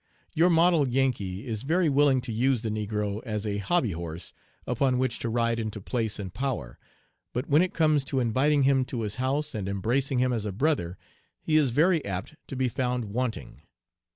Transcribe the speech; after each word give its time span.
Your 0.33 0.49
model 0.49 0.87
Yankee 0.87 1.45
is 1.45 1.61
very 1.61 1.87
willing 1.87 2.21
to 2.21 2.31
use 2.31 2.63
the 2.63 2.71
negro 2.71 3.21
as 3.23 3.45
a 3.45 3.59
hobby 3.59 3.91
horse 3.91 4.33
upon 4.65 4.97
which 4.97 5.19
to 5.19 5.29
ride 5.29 5.59
into 5.59 5.79
place 5.79 6.17
and 6.17 6.33
power, 6.33 6.79
but 7.33 7.45
when 7.47 7.61
it 7.61 7.75
comes 7.75 8.03
to 8.05 8.19
inviting 8.19 8.63
him 8.63 8.83
to 8.85 9.01
his 9.01 9.17
house 9.21 9.53
and 9.53 9.67
embracing 9.69 10.17
him 10.17 10.33
as 10.33 10.43
a 10.43 10.51
brother 10.51 10.97
he 11.39 11.55
is 11.55 11.69
very 11.69 12.03
apt 12.03 12.33
to 12.47 12.55
be 12.55 12.67
found 12.67 13.05
wanting. 13.13 13.61